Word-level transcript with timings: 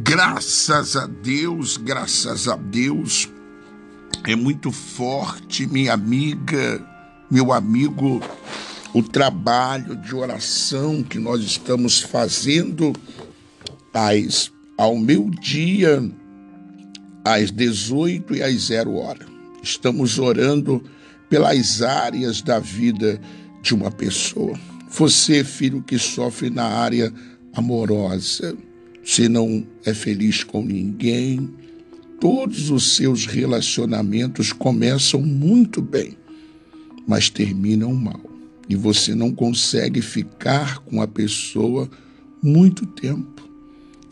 Graças 0.00 0.94
a 0.94 1.08
Deus, 1.08 1.76
graças 1.76 2.46
a 2.46 2.54
Deus, 2.54 3.28
é 4.24 4.36
muito 4.36 4.70
forte, 4.70 5.66
minha 5.66 5.92
amiga, 5.92 6.86
meu 7.28 7.52
amigo, 7.52 8.20
o 8.94 9.02
trabalho 9.02 9.96
de 9.96 10.14
oração 10.14 11.02
que 11.02 11.18
nós 11.18 11.42
estamos 11.42 12.00
fazendo 12.00 12.92
às, 13.92 14.52
ao 14.76 14.96
meu 14.96 15.28
dia, 15.30 16.00
às 17.24 17.50
18 17.50 18.36
e 18.36 18.42
às 18.42 18.66
0 18.66 18.94
horas. 18.94 19.26
Estamos 19.64 20.16
orando 20.16 20.80
pelas 21.28 21.82
áreas 21.82 22.40
da 22.40 22.60
vida 22.60 23.20
de 23.62 23.74
uma 23.74 23.90
pessoa. 23.90 24.56
Você, 24.90 25.42
filho 25.42 25.82
que 25.82 25.98
sofre 25.98 26.50
na 26.50 26.66
área 26.66 27.12
amorosa, 27.52 28.56
você 29.08 29.26
não 29.26 29.66
é 29.86 29.94
feliz 29.94 30.44
com 30.44 30.62
ninguém. 30.62 31.48
Todos 32.20 32.68
os 32.68 32.94
seus 32.94 33.24
relacionamentos 33.24 34.52
começam 34.52 35.22
muito 35.22 35.80
bem, 35.80 36.14
mas 37.06 37.30
terminam 37.30 37.94
mal. 37.94 38.20
E 38.68 38.76
você 38.76 39.14
não 39.14 39.30
consegue 39.32 40.02
ficar 40.02 40.80
com 40.80 41.00
a 41.00 41.08
pessoa 41.08 41.88
muito 42.42 42.84
tempo. 42.84 43.48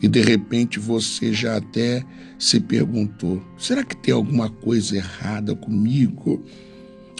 E 0.01 0.07
de 0.07 0.19
repente 0.19 0.79
você 0.79 1.31
já 1.31 1.57
até 1.57 2.03
se 2.39 2.59
perguntou: 2.59 3.39
será 3.55 3.83
que 3.83 3.95
tem 3.95 4.15
alguma 4.15 4.49
coisa 4.49 4.97
errada 4.97 5.55
comigo? 5.55 6.43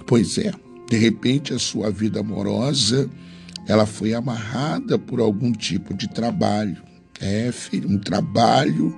Pois 0.08 0.40
é, 0.40 0.52
de 0.90 0.98
repente 0.98 1.54
a 1.54 1.60
sua 1.60 1.92
vida 1.92 2.22
amorosa 2.22 3.08
ela 3.68 3.86
foi 3.86 4.16
amarrada 4.16 4.98
por 4.98 5.20
algum 5.20 5.52
tipo 5.52 5.94
de 5.94 6.08
trabalho, 6.08 6.88
é, 7.20 7.52
filho, 7.52 7.90
um 7.90 7.98
trabalho 7.98 8.96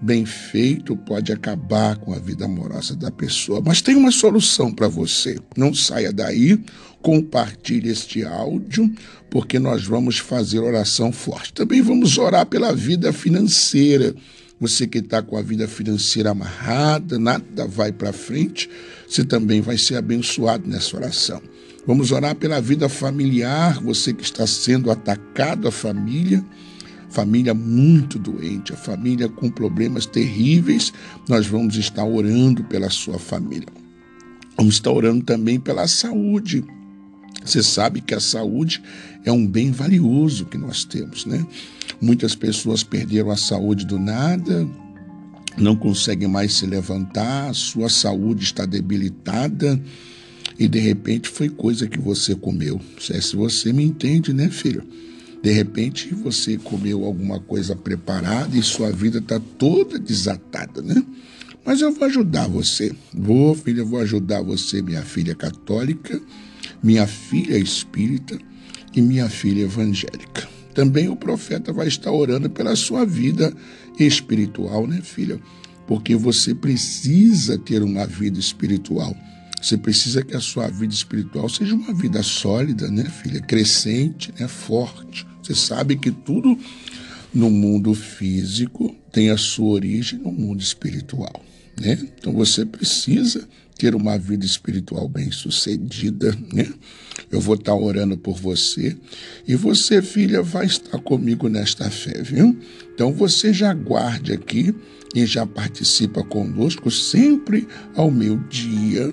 bem 0.00 0.26
feito 0.26 0.96
pode 0.96 1.32
acabar 1.32 1.96
com 1.96 2.12
a 2.12 2.18
vida 2.18 2.44
amorosa 2.44 2.94
da 2.94 3.10
pessoa. 3.10 3.62
Mas 3.64 3.80
tem 3.80 3.96
uma 3.96 4.10
solução 4.10 4.70
para 4.72 4.86
você. 4.86 5.38
Não 5.56 5.72
saia 5.72 6.12
daí, 6.12 6.62
compartilhe 7.00 7.88
este 7.88 8.22
áudio, 8.24 8.92
porque 9.30 9.58
nós 9.58 9.84
vamos 9.84 10.18
fazer 10.18 10.58
oração 10.58 11.10
forte. 11.10 11.54
Também 11.54 11.80
vamos 11.80 12.18
orar 12.18 12.44
pela 12.46 12.74
vida 12.74 13.12
financeira. 13.12 14.14
Você 14.60 14.86
que 14.86 14.98
está 14.98 15.22
com 15.22 15.36
a 15.36 15.42
vida 15.42 15.66
financeira 15.66 16.30
amarrada, 16.30 17.18
nada 17.18 17.66
vai 17.66 17.90
para 17.90 18.12
frente, 18.12 18.70
você 19.08 19.24
também 19.24 19.60
vai 19.60 19.76
ser 19.76 19.96
abençoado 19.96 20.68
nessa 20.68 20.96
oração. 20.96 21.42
Vamos 21.86 22.12
orar 22.12 22.34
pela 22.34 22.60
vida 22.60 22.88
familiar, 22.88 23.82
você 23.82 24.12
que 24.12 24.22
está 24.22 24.46
sendo 24.46 24.90
atacado, 24.90 25.68
a 25.68 25.72
família 25.72 26.42
família 27.14 27.54
muito 27.54 28.18
doente, 28.18 28.72
a 28.72 28.76
família 28.76 29.28
com 29.28 29.48
problemas 29.48 30.04
terríveis, 30.04 30.92
nós 31.28 31.46
vamos 31.46 31.76
estar 31.76 32.04
orando 32.04 32.64
pela 32.64 32.90
sua 32.90 33.20
família. 33.20 33.68
Vamos 34.56 34.74
estar 34.74 34.90
orando 34.90 35.24
também 35.24 35.60
pela 35.60 35.86
saúde. 35.86 36.64
Você 37.44 37.62
sabe 37.62 38.00
que 38.00 38.14
a 38.14 38.20
saúde 38.20 38.82
é 39.24 39.30
um 39.30 39.46
bem 39.46 39.70
valioso 39.70 40.46
que 40.46 40.58
nós 40.58 40.84
temos, 40.84 41.24
né? 41.24 41.46
Muitas 42.00 42.34
pessoas 42.34 42.82
perderam 42.82 43.30
a 43.30 43.36
saúde 43.36 43.86
do 43.86 43.98
nada, 43.98 44.68
não 45.56 45.76
conseguem 45.76 46.26
mais 46.26 46.54
se 46.54 46.66
levantar, 46.66 47.54
sua 47.54 47.88
saúde 47.88 48.42
está 48.42 48.66
debilitada 48.66 49.80
e 50.58 50.66
de 50.66 50.80
repente 50.80 51.28
foi 51.28 51.48
coisa 51.48 51.86
que 51.86 51.98
você 51.98 52.34
comeu. 52.34 52.80
Se 52.98 53.36
você 53.36 53.72
me 53.72 53.84
entende, 53.84 54.32
né, 54.32 54.50
filho? 54.50 54.82
De 55.44 55.52
repente 55.52 56.14
você 56.14 56.56
comeu 56.56 57.04
alguma 57.04 57.38
coisa 57.38 57.76
preparada 57.76 58.56
e 58.56 58.62
sua 58.62 58.90
vida 58.90 59.18
está 59.18 59.38
toda 59.38 59.98
desatada, 59.98 60.80
né? 60.80 61.04
Mas 61.62 61.82
eu 61.82 61.92
vou 61.92 62.04
ajudar 62.06 62.48
você. 62.48 62.94
Vou, 63.12 63.54
filha, 63.54 63.84
vou 63.84 64.00
ajudar 64.00 64.40
você, 64.40 64.80
minha 64.80 65.02
filha 65.02 65.34
católica, 65.34 66.18
minha 66.82 67.06
filha 67.06 67.58
espírita 67.58 68.38
e 68.94 69.02
minha 69.02 69.28
filha 69.28 69.64
evangélica. 69.64 70.48
Também 70.72 71.10
o 71.10 71.16
profeta 71.16 71.74
vai 71.74 71.88
estar 71.88 72.10
orando 72.10 72.48
pela 72.48 72.74
sua 72.74 73.04
vida 73.04 73.54
espiritual, 74.00 74.86
né, 74.86 75.02
filha? 75.02 75.38
Porque 75.86 76.16
você 76.16 76.54
precisa 76.54 77.58
ter 77.58 77.82
uma 77.82 78.06
vida 78.06 78.40
espiritual. 78.40 79.14
Você 79.60 79.76
precisa 79.76 80.22
que 80.22 80.34
a 80.34 80.40
sua 80.40 80.68
vida 80.68 80.94
espiritual 80.94 81.50
seja 81.50 81.74
uma 81.74 81.92
vida 81.92 82.22
sólida, 82.22 82.90
né, 82.90 83.04
filha? 83.04 83.42
Crescente, 83.42 84.32
né? 84.40 84.48
Forte. 84.48 85.33
Você 85.44 85.54
sabe 85.54 85.96
que 85.96 86.10
tudo 86.10 86.58
no 87.32 87.50
mundo 87.50 87.92
físico 87.92 88.96
tem 89.12 89.28
a 89.28 89.36
sua 89.36 89.74
origem 89.74 90.18
no 90.18 90.32
mundo 90.32 90.62
espiritual, 90.62 91.44
né? 91.78 91.98
Então 92.18 92.32
você 92.32 92.64
precisa 92.64 93.46
ter 93.76 93.94
uma 93.94 94.16
vida 94.16 94.46
espiritual 94.46 95.06
bem 95.06 95.30
sucedida, 95.30 96.34
né? 96.50 96.66
Eu 97.30 97.42
vou 97.42 97.56
estar 97.56 97.74
orando 97.74 98.16
por 98.16 98.38
você 98.38 98.96
e 99.46 99.54
você, 99.54 100.00
filha, 100.00 100.42
vai 100.42 100.64
estar 100.64 100.98
comigo 101.00 101.46
nesta 101.46 101.90
fé, 101.90 102.22
viu? 102.22 102.58
Então 102.94 103.12
você 103.12 103.52
já 103.52 103.74
guarde 103.74 104.32
aqui 104.32 104.74
e 105.14 105.26
já 105.26 105.44
participa 105.44 106.24
conosco 106.24 106.90
sempre 106.90 107.68
ao 107.94 108.10
meu 108.10 108.38
dia 108.48 109.12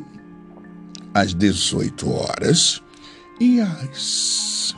às 1.13 1.33
18 1.33 2.09
horas 2.09 2.81
e 3.37 3.59
às 3.59 4.73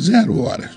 zero 0.00 0.38
hora. 0.40 0.70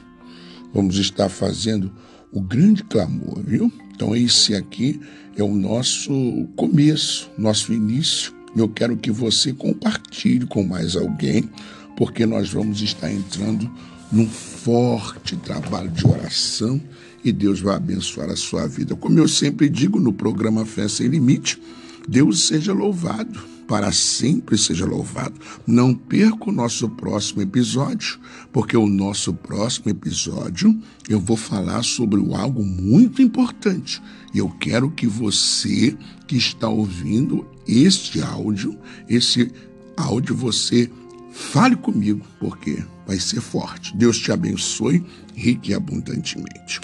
Vamos 0.73 0.97
estar 0.97 1.29
fazendo 1.29 1.91
o 2.31 2.41
grande 2.41 2.83
clamor, 2.83 3.41
viu? 3.45 3.71
Então, 3.93 4.15
esse 4.15 4.53
aqui 4.53 4.99
é 5.37 5.43
o 5.43 5.55
nosso 5.55 6.47
começo, 6.55 7.29
nosso 7.37 7.71
início. 7.73 8.33
Eu 8.55 8.67
quero 8.67 8.97
que 8.97 9.11
você 9.11 9.53
compartilhe 9.53 10.45
com 10.45 10.63
mais 10.63 10.95
alguém, 10.95 11.49
porque 11.95 12.25
nós 12.25 12.49
vamos 12.49 12.81
estar 12.81 13.11
entrando 13.11 13.69
num 14.11 14.27
forte 14.27 15.35
trabalho 15.37 15.89
de 15.89 16.05
oração 16.05 16.81
e 17.23 17.31
Deus 17.31 17.59
vai 17.59 17.75
abençoar 17.75 18.29
a 18.29 18.35
sua 18.35 18.67
vida. 18.67 18.95
Como 18.95 19.17
eu 19.17 19.27
sempre 19.27 19.67
digo 19.67 19.99
no 19.99 20.13
programa 20.13 20.65
Fé 20.65 20.87
Sem 20.87 21.07
Limite, 21.07 21.59
Deus 22.07 22.47
seja 22.47 22.71
louvado 22.71 23.54
para 23.67 23.91
sempre 23.91 24.57
seja 24.57 24.85
louvado. 24.85 25.39
Não 25.65 25.93
perca 25.93 26.49
o 26.49 26.53
nosso 26.53 26.89
próximo 26.89 27.41
episódio, 27.41 28.19
porque 28.51 28.77
o 28.77 28.87
nosso 28.87 29.33
próximo 29.33 29.89
episódio 29.89 30.77
eu 31.09 31.19
vou 31.19 31.37
falar 31.37 31.83
sobre 31.83 32.19
algo 32.35 32.63
muito 32.63 33.21
importante. 33.21 34.01
E 34.33 34.37
eu 34.37 34.49
quero 34.49 34.91
que 34.91 35.07
você 35.07 35.97
que 36.27 36.37
está 36.37 36.67
ouvindo 36.67 37.47
este 37.67 38.21
áudio, 38.21 38.77
esse 39.07 39.51
áudio, 39.97 40.35
você 40.35 40.89
fale 41.31 41.75
comigo, 41.75 42.25
porque 42.39 42.83
vai 43.05 43.19
ser 43.19 43.41
forte. 43.41 43.95
Deus 43.95 44.17
te 44.17 44.31
abençoe 44.31 45.03
rique 45.35 45.71
e 45.71 45.73
abundantemente. 45.73 46.79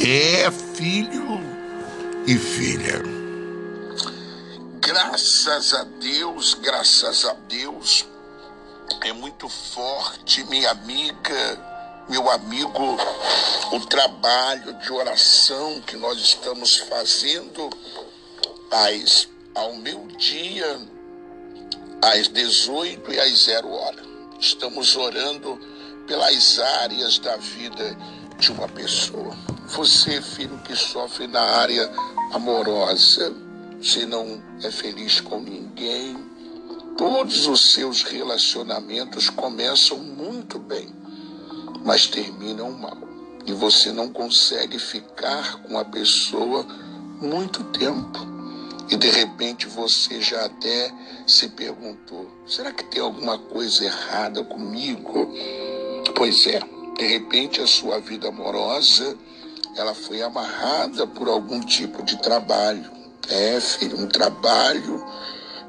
É 0.00 0.50
filho 0.50 1.40
e 2.26 2.36
filha. 2.36 3.27
Graças 4.88 5.74
a 5.74 5.84
Deus, 5.84 6.54
graças 6.54 7.26
a 7.26 7.34
Deus, 7.46 8.06
é 9.02 9.12
muito 9.12 9.46
forte, 9.46 10.42
minha 10.44 10.70
amiga, 10.70 12.06
meu 12.08 12.30
amigo, 12.30 12.96
o 13.70 13.80
trabalho 13.80 14.72
de 14.78 14.90
oração 14.90 15.78
que 15.82 15.94
nós 15.94 16.18
estamos 16.18 16.78
fazendo 16.78 17.68
às, 18.70 19.28
ao 19.54 19.76
meu 19.76 20.06
dia, 20.16 20.80
às 22.00 22.26
18 22.28 23.12
e 23.12 23.20
às 23.20 23.44
0 23.44 23.70
horas. 23.70 24.06
Estamos 24.40 24.96
orando 24.96 25.60
pelas 26.06 26.58
áreas 26.58 27.18
da 27.18 27.36
vida 27.36 27.94
de 28.38 28.50
uma 28.52 28.66
pessoa. 28.66 29.36
Você, 29.66 30.22
filho 30.22 30.56
que 30.60 30.74
sofre 30.74 31.26
na 31.26 31.42
área 31.42 31.92
amorosa, 32.32 33.47
você 33.80 34.04
não 34.04 34.42
é 34.62 34.70
feliz 34.72 35.20
com 35.20 35.38
ninguém. 35.38 36.18
Todos 36.96 37.46
os 37.46 37.72
seus 37.74 38.02
relacionamentos 38.02 39.30
começam 39.30 39.98
muito 39.98 40.58
bem, 40.58 40.92
mas 41.84 42.08
terminam 42.08 42.72
mal. 42.72 42.98
E 43.46 43.52
você 43.52 43.92
não 43.92 44.08
consegue 44.08 44.80
ficar 44.80 45.62
com 45.62 45.78
a 45.78 45.84
pessoa 45.84 46.66
muito 47.20 47.62
tempo. 47.64 48.18
E 48.90 48.96
de 48.96 49.10
repente 49.10 49.68
você 49.68 50.20
já 50.20 50.46
até 50.46 50.92
se 51.24 51.48
perguntou: 51.50 52.28
será 52.48 52.72
que 52.72 52.82
tem 52.84 53.00
alguma 53.00 53.38
coisa 53.38 53.84
errada 53.84 54.42
comigo? 54.42 55.32
Pois 56.16 56.48
é, 56.48 56.60
de 56.98 57.06
repente 57.06 57.60
a 57.60 57.66
sua 57.66 58.00
vida 58.00 58.28
amorosa 58.28 59.16
ela 59.76 59.94
foi 59.94 60.20
amarrada 60.20 61.06
por 61.06 61.28
algum 61.28 61.60
tipo 61.60 62.02
de 62.02 62.20
trabalho 62.20 62.97
filho, 63.60 63.98
um 63.98 64.06
trabalho 64.06 65.04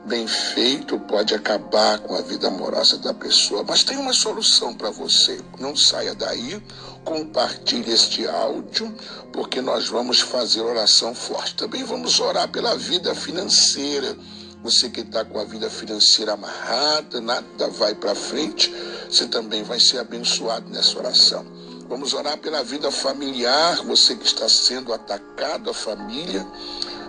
bem 0.05 0.27
feito 0.27 0.99
pode 1.01 1.35
acabar 1.35 1.99
com 1.99 2.15
a 2.15 2.21
vida 2.21 2.47
amorosa 2.47 2.97
da 2.97 3.13
pessoa. 3.13 3.63
Mas 3.67 3.83
tem 3.83 3.97
uma 3.97 4.13
solução 4.13 4.73
para 4.73 4.89
você. 4.89 5.39
Não 5.59 5.75
saia 5.75 6.15
daí, 6.15 6.61
compartilhe 7.03 7.91
este 7.91 8.27
áudio, 8.27 8.93
porque 9.31 9.61
nós 9.61 9.87
vamos 9.87 10.19
fazer 10.19 10.61
oração 10.61 11.13
forte. 11.13 11.55
Também 11.55 11.83
vamos 11.83 12.19
orar 12.19 12.49
pela 12.49 12.75
vida 12.75 13.13
financeira. 13.13 14.17
Você 14.63 14.89
que 14.89 15.01
está 15.01 15.23
com 15.23 15.39
a 15.39 15.45
vida 15.45 15.69
financeira 15.69 16.33
amarrada, 16.33 17.21
nada 17.21 17.67
vai 17.69 17.95
para 17.95 18.13
frente, 18.13 18.73
você 19.09 19.25
também 19.25 19.63
vai 19.63 19.79
ser 19.79 19.99
abençoado 19.99 20.69
nessa 20.69 20.97
oração. 20.97 21.45
Vamos 21.87 22.13
orar 22.13 22.37
pela 22.37 22.61
vida 22.61 22.91
familiar, 22.91 23.77
você 23.83 24.15
que 24.15 24.25
está 24.25 24.49
sendo 24.49 24.93
atacado, 24.93 25.69
a 25.69 25.73
família 25.73 26.45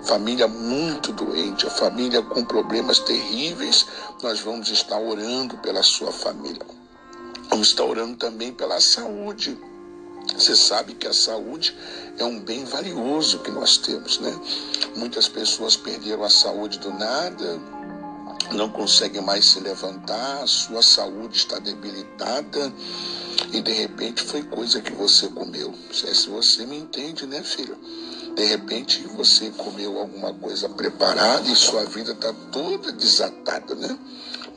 família 0.03 0.49
muito 0.49 1.13
doente, 1.13 1.67
a 1.67 1.71
família 1.71 2.23
com 2.23 2.45
problemas 2.45 2.99
terríveis, 3.01 3.87
nós 4.23 4.41
vamos 4.41 4.71
estar 4.71 4.99
orando 4.99 5.57
pela 5.59 5.83
sua 5.83 6.13
família. 6.13 6.63
Vamos 7.49 7.69
estar 7.69 7.85
orando 7.85 8.17
também 8.17 8.53
pela 8.53 8.81
saúde. 8.81 9.59
Você 10.35 10.55
sabe 10.55 10.95
que 10.95 11.07
a 11.07 11.13
saúde 11.13 11.77
é 12.19 12.25
um 12.25 12.39
bem 12.39 12.65
valioso 12.65 13.41
que 13.41 13.51
nós 13.51 13.77
temos, 13.79 14.19
né? 14.21 14.39
Muitas 14.97 15.29
pessoas 15.29 15.77
perderam 15.77 16.23
a 16.23 16.31
saúde 16.31 16.79
do 16.79 16.93
nada, 16.93 17.61
não 18.53 18.69
conseguem 18.69 19.23
mais 19.23 19.45
se 19.47 19.61
levantar, 19.61 20.47
sua 20.47 20.83
saúde 20.83 21.37
está 21.37 21.59
debilitada 21.59 22.73
e 23.53 23.61
de 23.61 23.73
repente 23.73 24.23
foi 24.23 24.43
coisa 24.43 24.81
que 24.81 24.93
você 24.93 25.29
comeu. 25.29 25.75
Se 25.93 26.29
você 26.29 26.67
me 26.67 26.77
entende, 26.77 27.27
né, 27.27 27.43
filho? 27.43 27.77
De 28.35 28.45
repente 28.45 29.07
você 29.17 29.51
comeu 29.51 29.99
alguma 29.99 30.33
coisa 30.35 30.69
preparada 30.69 31.49
e 31.51 31.57
sua 31.57 31.85
vida 31.85 32.13
está 32.13 32.33
toda 32.53 32.93
desatada, 32.93 33.75
né? 33.75 33.99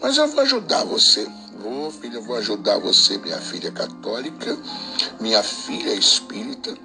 Mas 0.01 0.17
eu 0.17 0.27
vou 0.27 0.41
ajudar 0.41 0.83
você. 0.83 1.27
Vou, 1.59 1.91
filha, 1.91 2.17
eu 2.17 2.23
vou 2.23 2.35
ajudar 2.35 2.77
você, 2.77 3.17
minha 3.17 3.39
filha 3.39 3.71
católica, 3.71 4.57
minha 5.19 5.41
filha 5.41 5.93
espírita 5.93 6.75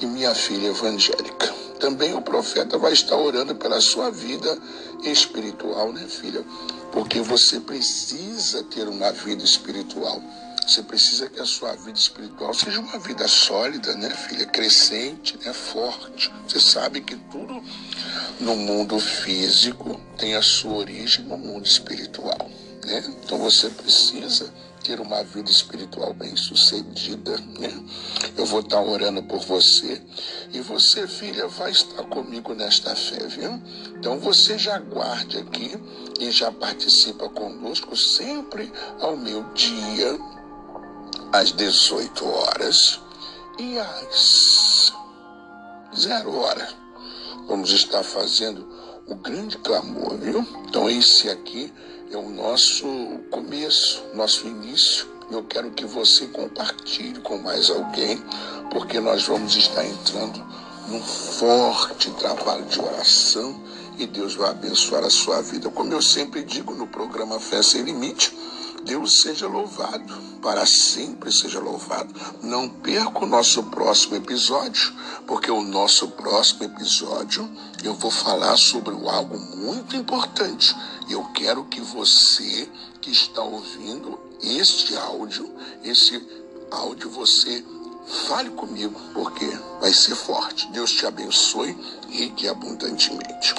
e 0.00 0.06
minha 0.06 0.34
filha 0.34 0.68
evangélica. 0.68 1.52
Também 1.78 2.14
o 2.14 2.22
profeta 2.22 2.78
vai 2.78 2.92
estar 2.92 3.16
orando 3.16 3.54
pela 3.54 3.80
sua 3.80 4.10
vida 4.10 4.56
espiritual, 5.02 5.92
né, 5.92 6.06
filha? 6.08 6.44
Porque 6.92 7.20
você 7.20 7.60
precisa 7.60 8.62
ter 8.64 8.88
uma 8.88 9.10
vida 9.12 9.44
espiritual. 9.44 10.22
Você 10.66 10.82
precisa 10.82 11.28
que 11.28 11.40
a 11.40 11.44
sua 11.44 11.74
vida 11.74 11.98
espiritual 11.98 12.54
seja 12.54 12.80
uma 12.80 12.98
vida 12.98 13.26
sólida, 13.26 13.94
né, 13.94 14.08
filha? 14.10 14.46
Crescente, 14.46 15.36
né? 15.44 15.52
Forte. 15.52 16.32
Você 16.46 16.60
sabe 16.60 17.00
que 17.00 17.16
tudo 17.16 17.62
no 18.40 18.56
mundo 18.56 18.98
físico 18.98 20.00
tem 20.16 20.34
a 20.34 20.42
sua 20.42 20.74
origem 20.74 21.24
no 21.24 21.36
mundo 21.36 21.66
espiritual, 21.66 22.50
né? 22.86 23.02
Então 23.22 23.38
você 23.38 23.68
precisa 23.70 24.52
ter 24.82 25.00
uma 25.00 25.22
vida 25.22 25.50
espiritual 25.50 26.14
bem 26.14 26.34
sucedida, 26.36 27.36
né? 27.38 27.84
Eu 28.36 28.46
vou 28.46 28.60
estar 28.60 28.80
orando 28.80 29.22
por 29.24 29.40
você 29.40 30.00
e 30.52 30.60
você, 30.60 31.06
filha, 31.06 31.48
vai 31.48 31.70
estar 31.70 32.04
comigo 32.04 32.54
nesta 32.54 32.94
fé, 32.94 33.26
viu? 33.26 33.60
Então 33.96 34.18
você 34.18 34.56
já 34.56 34.78
guarde 34.78 35.38
aqui 35.38 35.76
e 36.20 36.30
já 36.30 36.50
participa 36.50 37.28
conosco 37.28 37.96
sempre 37.96 38.72
ao 39.00 39.16
meu 39.16 39.44
dia 39.54 40.18
às 41.32 41.52
18 41.52 42.26
horas 42.26 43.00
e 43.58 43.78
às 43.78 44.92
0 45.94 46.36
horas. 46.36 46.74
Vamos 47.46 47.70
estar 47.70 48.02
fazendo 48.02 48.66
o 49.06 49.14
grande 49.16 49.58
clamor, 49.58 50.16
viu? 50.16 50.46
Então, 50.68 50.88
esse 50.88 51.28
aqui 51.28 51.72
é 52.10 52.16
o 52.16 52.30
nosso 52.30 52.86
começo, 53.30 54.02
nosso 54.14 54.46
início. 54.46 55.06
Eu 55.30 55.42
quero 55.44 55.70
que 55.70 55.84
você 55.84 56.26
compartilhe 56.26 57.20
com 57.20 57.38
mais 57.38 57.70
alguém, 57.70 58.22
porque 58.70 59.00
nós 59.00 59.24
vamos 59.24 59.56
estar 59.56 59.84
entrando 59.84 60.44
num 60.88 61.02
forte 61.02 62.10
trabalho 62.12 62.64
de 62.66 62.80
oração 62.80 63.60
e 63.98 64.06
Deus 64.06 64.34
vai 64.34 64.50
abençoar 64.50 65.04
a 65.04 65.10
sua 65.10 65.40
vida. 65.42 65.70
Como 65.70 65.92
eu 65.92 66.02
sempre 66.02 66.42
digo 66.42 66.74
no 66.74 66.86
programa 66.86 67.38
Fé 67.38 67.62
Sem 67.62 67.82
Limite, 67.82 68.36
Deus 68.84 69.20
seja 69.20 69.46
louvado, 69.46 70.14
para 70.40 70.66
sempre 70.66 71.32
seja 71.32 71.60
louvado. 71.60 72.12
Não 72.42 72.68
perca 72.68 73.24
o 73.24 73.26
nosso 73.26 73.62
próximo 73.64 74.16
episódio, 74.16 74.92
porque 75.26 75.50
o 75.50 75.62
nosso 75.62 76.08
próximo 76.08 76.64
episódio 76.64 77.48
eu 77.82 77.94
vou 77.94 78.10
falar 78.10 78.56
sobre 78.56 78.94
algo 79.08 79.38
muito 79.56 79.96
importante. 79.96 80.74
Eu 81.08 81.24
quero 81.32 81.64
que 81.64 81.80
você 81.80 82.68
que 83.00 83.10
está 83.10 83.42
ouvindo 83.42 84.18
este 84.42 84.96
áudio, 84.96 85.50
esse 85.84 86.20
áudio 86.70 87.10
você 87.10 87.64
fale 88.28 88.50
comigo, 88.50 89.00
porque 89.14 89.46
vai 89.80 89.92
ser 89.92 90.14
forte. 90.14 90.70
Deus 90.72 90.90
te 90.92 91.06
abençoe 91.06 91.76
e 92.10 92.48
abundantemente. 92.48 93.54